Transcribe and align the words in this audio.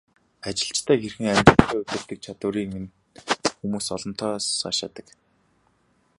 Ажилчдаа 0.47 0.97
хэрхэн 1.01 1.27
амжилттай 1.31 1.77
удирддаг 1.81 2.17
чадварыг 2.25 2.67
минь 2.73 2.91
хүмүүс 3.57 3.85
олонтаа 3.95 4.33
сайшаадаг. 4.61 5.07